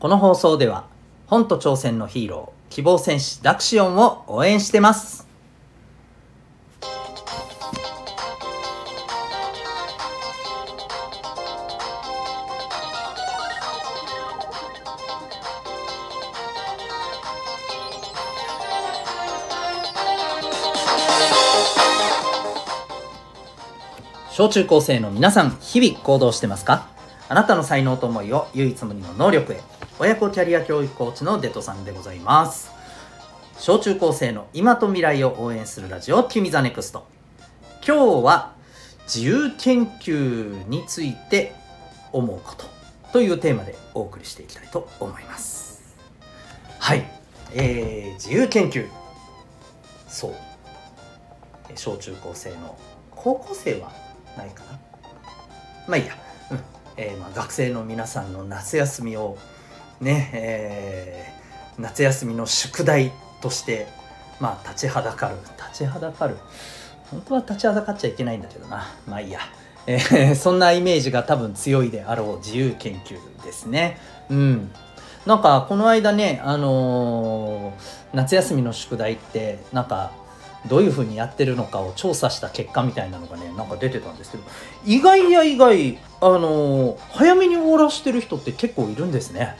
[0.00, 0.84] この放送では
[1.26, 5.26] 本と挑戦のヒーロー希望戦士ダクシオンを応援してます。
[24.30, 26.86] 小中高生の皆さん日々行動してますか？
[27.28, 29.60] あなたの才能と思いを唯一無二の能力へ
[30.00, 32.70] 親子キャリア教育コーチのデトさんでございます。
[33.58, 37.08] 小中高生の今と未来を応援するラジオ君 the NEXT。
[37.84, 38.54] 今日は
[39.12, 41.52] 自由研究について
[42.12, 42.66] 思うこと
[43.12, 45.96] というテーマでお送りしていきたいと思います。
[46.78, 47.04] はい。
[47.52, 48.86] えー、自由研究。
[50.06, 50.34] そう。
[51.74, 52.78] 小中高生の
[53.10, 53.90] 高校生は
[54.36, 54.78] ないかな。
[55.88, 56.16] まあいいや、
[56.52, 56.60] うん。
[56.96, 59.36] えーまあ、学生の皆さんの夏休みを
[60.00, 63.86] ね、えー、夏休みの宿題として
[64.40, 65.36] まあ立ちはだかる。
[65.56, 66.36] 立ちはだかる。
[67.10, 68.86] 本当は立ちはだかっちゃいけないんだけどな。
[69.06, 69.40] まあいいや、
[69.86, 73.98] えー、 そんなイメージが多分強いであろう自由研究ですね。
[74.30, 74.70] うん。
[75.26, 77.72] なんかこの間ねあのー、
[78.14, 80.12] 夏休みの宿題ってなんか
[80.68, 84.44] どういうふうにやってるのかを調査した結果みたいなのがねなんか出てたんですけど
[84.86, 89.56] 意外や意外あのー、早めに終わらしてる人って結構いるんですね。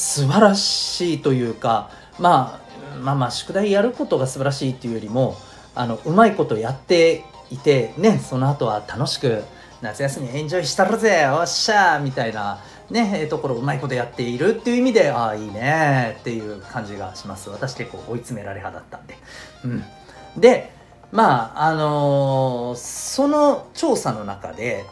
[0.00, 2.58] 素晴らしいというか、ま
[2.96, 5.36] あ、まあまあ宿題やることが素晴らしいっていうよりも
[5.74, 9.44] あのうまいことやっていてねその後は楽しく
[9.82, 17.48] 夏休みエンジョイしたるぜおっしゃみたいなねえ、ところうまいことやっているっていう意味でああいいねっていう感じがします。
[17.50, 19.16] 私結構追い詰められ派だったんで。
[19.64, 19.84] うん。
[20.40, 20.72] で
[21.12, 24.84] まああのー、その調査の中で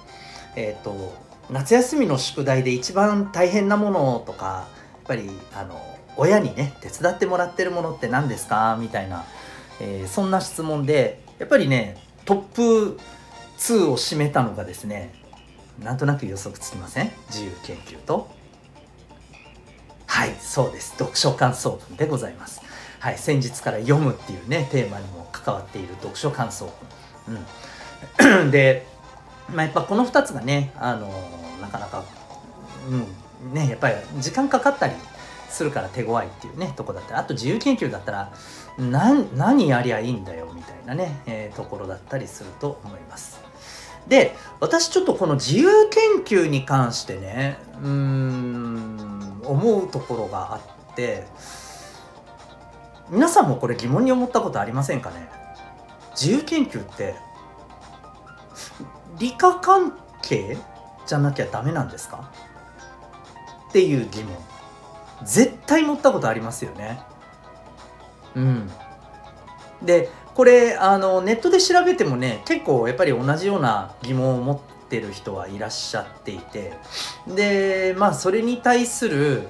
[0.54, 1.14] えっ、ー、と
[1.50, 4.68] 夏休みの宿題で一番大変なものとか
[5.08, 5.80] ぱりあの
[6.16, 8.76] 親にね手伝ってもらってるものって何ですか？
[8.80, 9.24] みたいな、
[9.80, 12.98] えー、そんな質問でやっぱりねトップ
[13.58, 15.12] 2を占めたのがですね
[15.82, 17.10] なんとなく予測つきません？
[17.30, 18.30] 自由研究と。
[20.06, 20.92] はいそうです。
[20.98, 22.60] 読書感想文でございます。
[22.98, 26.72] はい、先日から読むっていうねテーマにも関わっている読書感想
[28.18, 28.86] 文、うん、 で、
[29.54, 31.08] まあ、やっぱこの2つがねあの
[31.60, 32.02] なかなか、
[32.90, 33.06] うん
[33.52, 34.94] ね、やっぱり時間かかったり
[35.48, 37.20] するから手強いっていうねとこだったり。
[37.20, 38.32] あと自由研究だったら
[38.78, 43.40] 何やりゃいいんだよみたいなね、えー、ところだったりすると思います。
[44.06, 50.60] で私ちょっとこの自由研究に関してねうーん思うところがあ
[50.92, 51.26] って
[53.10, 55.28] 皆さんもこれ疑問に思ったことありませんかね？
[56.12, 57.16] 自由研究って
[59.18, 60.56] 理科関係
[61.06, 62.30] じゃなきゃダメなんですか？
[63.68, 64.36] っていう疑問。
[65.24, 67.00] 絶対持ったことありますよね。
[68.34, 68.70] うん。
[69.82, 76.72] でこれあのネットで調べてもね結構やっぱり同じような疑問を持ってる人はいらっしゃっていて。
[77.26, 79.48] でまあそれに対する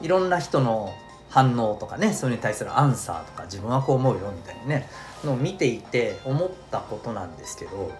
[0.00, 0.92] いろんな人の
[1.30, 4.88] 反応とかねそれに対するアンサーとか自分はこう思うよみたいなね
[5.24, 7.90] のを見ていて思ったことなんですけど。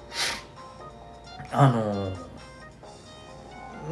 [1.56, 2.10] あの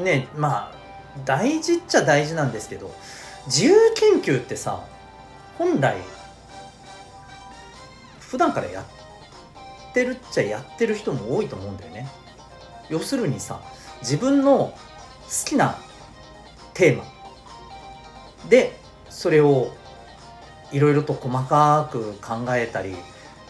[0.02, 0.81] ねまあ
[1.24, 2.94] 大事っちゃ大事なんですけど
[3.46, 4.84] 自由研究ってさ
[5.58, 5.96] 本来
[8.20, 12.08] 普段からやってるっちゃやってる人も多いと思うんだよね。
[12.88, 13.60] 要するにさ
[14.00, 14.74] 自分の好
[15.44, 15.78] きな
[16.74, 17.04] テーマ
[18.48, 19.72] でそれを
[20.72, 22.94] いろいろと細かく考えたり、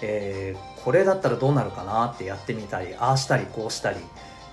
[0.03, 3.99] えー、これだったらどうなるかなってやってみたりああしたりこうしたり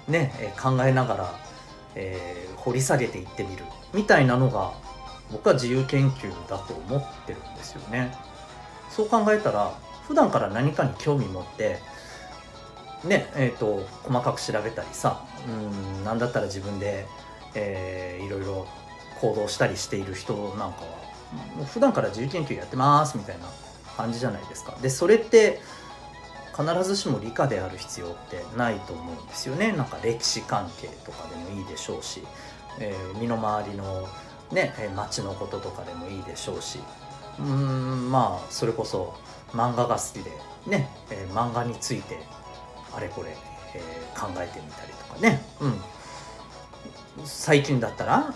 [0.10, 0.32] ね、
[0.62, 1.40] 考えながら、
[1.96, 3.64] えー、掘り下げていってみる
[3.94, 4.74] みたいなのが
[5.32, 8.12] 僕は自由研究だと思ってるんですよね。
[8.90, 9.74] そう考えたら
[10.08, 11.80] 普段から何かに興味持って
[13.04, 17.06] ねえーと、細かく調べたりさうん何だったら自分で、
[17.56, 18.68] えー、いろいろ
[19.22, 21.00] 行動したりしている人なんかは
[21.56, 23.46] もう普段から自由研究やってますみたいな
[23.96, 24.76] 感じじゃないですか。
[24.82, 25.62] でそれって
[26.60, 29.72] 必ずしも理科である必要ってないと思うんですよね。
[29.72, 32.22] なんか歴史関係とかでもいいでしょうし、
[32.80, 34.08] えー、身の回りの
[34.52, 36.80] ね街のこととかでもいいでしょうし。
[37.40, 39.16] うーんまあそれこそ
[39.54, 40.32] 漫画が好きで
[40.68, 42.20] ね、えー、漫画について
[42.94, 43.30] あれこれ、
[43.76, 48.34] えー、考えてみたりとかね、うん、最近だったら、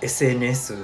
[0.00, 0.76] え SNS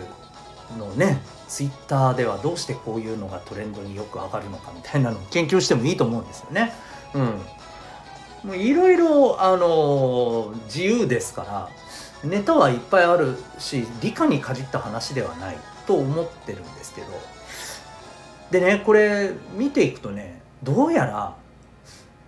[0.78, 1.20] のね
[1.50, 6.72] ツイッターではどうしてこういうのがトレンドによく上がるのかみたいなのを研究してもいいと思うんですよね。
[7.12, 7.22] うん、
[8.44, 11.68] もういろいろあの自由ですから
[12.22, 15.56] ネタはいっぱいあるし理科に限った話ではない
[15.88, 17.08] と思ってるんですけど
[18.52, 21.36] でねこれ見ていくとねどうやら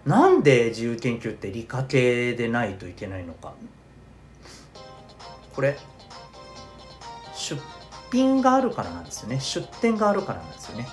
[0.04, 3.52] なんで自由研究って理科系でないといけないのか
[5.54, 5.78] これ
[7.34, 7.60] 出
[8.12, 9.40] 品があるからなんですよね。
[9.40, 10.86] 出典があるからなんですよね。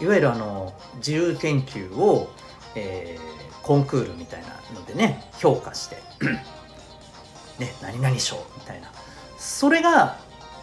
[0.00, 2.30] いわゆるあの自由研究を、
[2.76, 4.48] えー、コンクールみたいな
[4.78, 5.96] のでね評価して
[7.58, 8.90] ね何々賞みたいな。
[9.38, 10.18] それが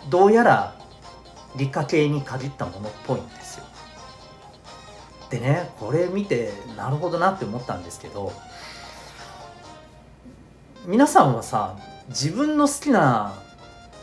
[0.09, 0.75] どうやら
[1.57, 3.65] 理科系に限ったものっぽいんですよ。
[5.29, 8.31] でねこれ見てなるほどなって思ったんですけど
[10.85, 11.75] 皆さんはさ
[12.09, 13.33] 自分の好きな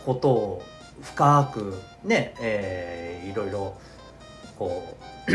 [0.05, 0.63] ことを
[1.03, 1.75] 深く
[2.05, 3.75] ね、えー、いろいろ
[4.59, 4.97] こ
[5.29, 5.33] う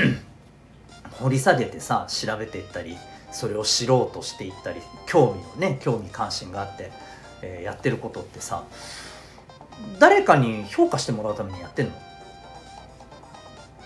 [1.23, 2.97] 掘り下げてさ調べていったり
[3.31, 6.91] それを知ろうとしていったり興味をね興味関心があって、
[7.41, 8.63] えー、やってることってさ
[9.99, 11.91] 誰かに評価してもらうためにやってんの？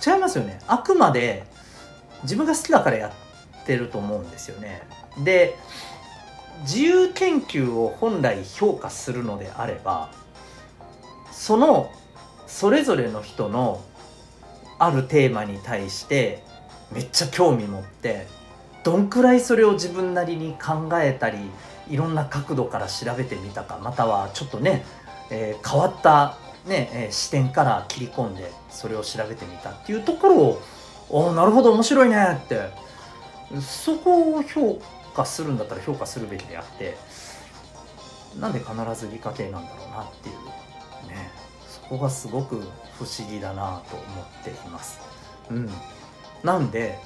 [0.05, 0.59] 違いますよね。
[0.67, 1.43] あくまで
[2.23, 4.81] 自分が好きだからやってると思うんですよね。
[5.23, 5.57] で
[6.61, 10.11] 自由研究を本来評価するのであれば
[11.39, 11.89] その
[12.47, 13.81] それぞれの人の
[14.77, 16.43] あるテーマに対して
[16.91, 18.27] めっちゃ興味持って
[18.83, 21.37] どんくらいそれを自分なりに考えたり
[21.89, 24.83] いろんな角度から調べてみたかまたはちょっとね、
[25.31, 26.37] えー、変わった
[26.67, 30.61] ね、えー、視点から切り込んでそれを調べてみたっていうところを
[31.09, 32.89] おなるほど面白いねって。
[33.61, 34.79] そこを評
[35.15, 36.95] 価するんだったら評価するべきであって
[38.39, 40.35] なんで必ず理科系なんだろうなっていう
[41.89, 42.61] こがすごく
[42.97, 44.99] 不思議だなと思っています。
[45.49, 45.69] うん、
[46.43, 46.99] なんで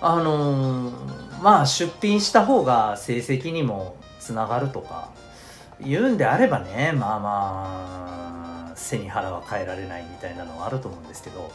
[0.00, 5.10] あのー、まあ出品した方が成績にもつながるとか
[5.80, 11.50] 言うんであればねまあまあ背に腹は変えられないみたいなのはあると思うんですけど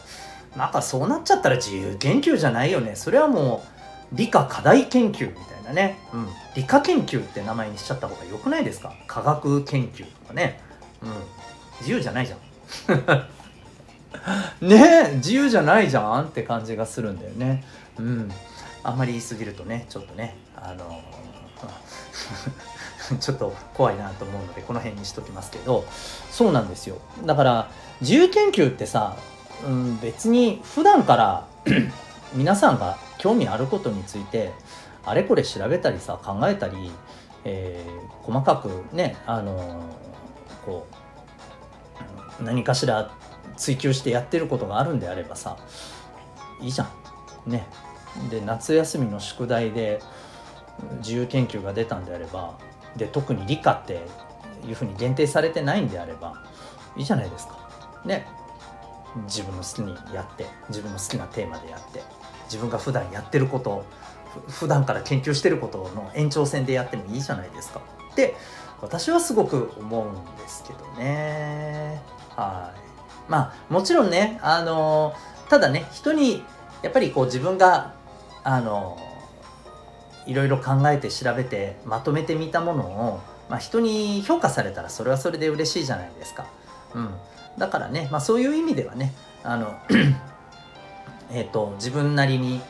[0.56, 2.94] なんかそうなっちゃったら自由研究じゃないよね。
[2.94, 3.64] それはも
[4.12, 8.94] う理科課題研究みたいなね、うん、理科研究って名前にしちゃった方がよくないですか？
[9.08, 10.60] 科学研究とかね、
[11.02, 11.10] うん、
[11.80, 12.38] 自由じゃないじゃん。
[14.60, 17.64] ね自由じゃないじゃんって感じがするんだよね。
[17.98, 18.30] うん。
[18.82, 21.00] あんまり言い過ぎるとねちょっとねあの
[23.18, 25.84] ちょっと怖いなと思うのでこの辺にしときますけど。
[26.36, 26.98] そうなんですよ。
[27.24, 27.70] だから
[28.02, 29.16] 自由研究ってさ、
[29.66, 31.46] うん、別に普段から
[32.34, 34.52] 皆さんが興味あることについて
[35.06, 36.90] あれこれ調べたりさ考えたり、
[37.44, 39.80] えー、細かくねあの
[40.66, 40.95] こう
[42.40, 43.10] 何かしら
[43.56, 45.56] 追求してやってることがあるんであればさ
[46.60, 46.84] いいじゃ
[47.46, 47.50] ん。
[47.50, 47.66] ね。
[48.30, 50.00] で夏休みの宿題で
[50.98, 52.58] 自由研究が出たんであれば
[52.96, 54.06] で特に理科って
[54.66, 56.42] いうふうに限定されてないんであれば
[56.96, 57.58] いいじゃないですか。
[58.04, 58.26] ね。
[59.24, 62.02] 自分の好きにやって自分の好きなテーマでやって
[62.44, 63.84] 自分が普段やってること
[64.48, 67.80] 普段から研究してることの延長線でやってもいいじゃないですか。
[68.12, 68.34] って
[68.80, 72.02] 私はすごく思うんですけどね。
[72.36, 75.14] はいまあもちろんねあの
[75.48, 76.42] ただね人に
[76.82, 77.94] やっぱりこう自分が
[78.44, 78.98] あの
[80.26, 86.46] いろいろ考えて調べてまとめてみたものを、まあ、人に評価されたらそれはそれで嬉しいじゃないですか。
[86.94, 87.10] うん、
[87.58, 89.74] だからね、まあ、そういう意味ではねあの
[91.30, 92.60] えと自分なりに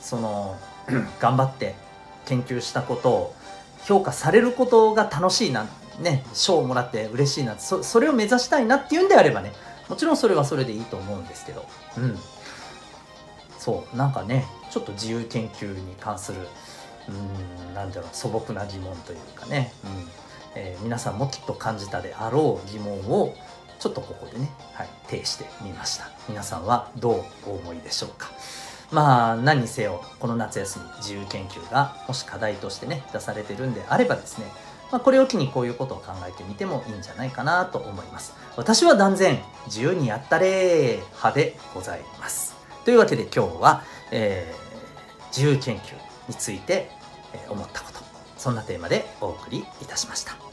[0.00, 0.56] その
[1.20, 1.74] 頑張って
[2.26, 3.34] 研究したことを
[3.84, 5.66] 評価されることが楽しいな
[6.00, 9.52] ね賞をもらって嬉しいなそそれを目指したいなっていうんであればね
[9.88, 11.66] もちろんそれはそれでいいと思うんですけど。
[11.98, 12.18] うん。
[13.58, 16.38] そうなんかねちょっと自由研究に関する
[17.08, 20.08] うんなんだろう素朴な疑問というかね、うん。
[20.54, 23.34] えー、皆さんもきっと感じたであろう疑問を
[23.78, 26.10] ちょっとここでね、はい、呈してみました。
[26.28, 28.30] 皆さんはどうお思いでしょうか。
[28.92, 34.46] まあ何にせよこの夏休み自由研究がもし課題としてね出されてるんであればですね、
[34.90, 38.34] まあ、これを機にこういうことを考えてみてもいいんじゃないかなと思います。
[38.56, 42.54] 私は断然自由にやったれー派でございます。
[42.84, 45.94] というわけで今日は、えー、自由研究
[46.28, 46.90] について
[47.48, 47.96] 思ったこと。
[48.36, 50.45] そんなテーマでお送りいたしました。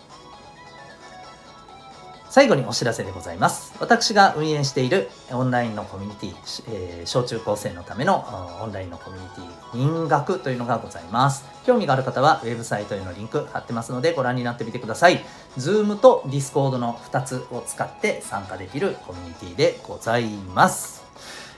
[2.33, 3.75] 最後にお知らせでございます。
[3.79, 8.25] 私が運営しているオンラインのコミュニティ、えー、小中高生のための
[8.59, 11.45] オンラインのコミュニティ民学というのがございます。
[11.63, 15.23] 興味がある方はウェブサイトへのリンク貼ってますのでご覧になってみてください。
[15.59, 20.25] Zoom と Discord の2つを使って参加できるコミュニティでござい
[20.55, 21.03] ます。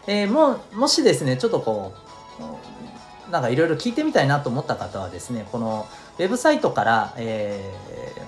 [0.07, 1.93] えー、ももしですねちょっとこ
[3.29, 5.87] うなんかいろいろ聞いてみたいなと思った方はですねこの
[6.19, 7.71] ウェブサイトから、え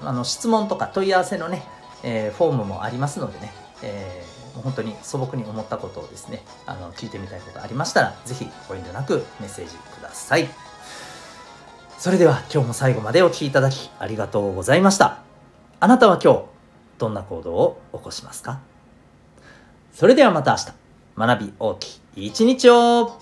[0.02, 1.64] ー、あの質問とか問い合わせのね、
[2.10, 3.52] えー、フォームもありますのでね、
[3.84, 10.48] えー、もう本当に素朴に思ったことをですね、あの聞いてみたいことありましたら、ぜひご遠慮なくメッセージください。
[12.00, 15.20] それでは今日も最後までお聴きいただきありがとうございました。
[15.82, 16.44] あなたは今日、
[16.98, 18.62] どんな行動を起こしますか？
[19.94, 23.20] それではまた明日、学び大きい一日を